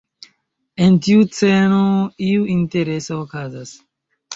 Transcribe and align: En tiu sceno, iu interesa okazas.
En 0.85 0.95
tiu 1.09 1.21
sceno, 1.41 1.85
iu 2.33 2.51
interesa 2.59 3.23
okazas. 3.23 3.81